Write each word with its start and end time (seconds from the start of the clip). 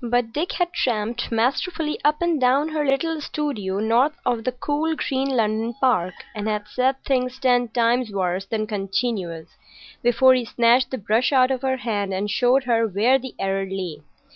But 0.00 0.32
Dick 0.32 0.52
had 0.52 0.72
tramped 0.72 1.32
masterfully 1.32 1.98
up 2.04 2.22
and 2.22 2.40
down 2.40 2.68
her 2.68 2.86
little 2.86 3.20
studio 3.20 3.80
north 3.80 4.16
of 4.24 4.44
the 4.44 4.52
cool 4.52 4.94
green 4.94 5.28
London 5.30 5.74
park, 5.80 6.14
and 6.36 6.46
had 6.46 6.68
said 6.68 7.02
things 7.02 7.40
ten 7.40 7.66
times 7.66 8.12
worse 8.12 8.44
than 8.46 8.68
continuez, 8.68 9.48
before 10.04 10.34
he 10.34 10.44
snatched 10.44 10.92
the 10.92 10.98
brush 10.98 11.32
out 11.32 11.50
of 11.50 11.62
her 11.62 11.78
hand 11.78 12.14
and 12.14 12.30
showed 12.30 12.62
her 12.62 12.86
where 12.86 13.18
the 13.18 13.34
error 13.40 13.66
lay. 13.68 14.02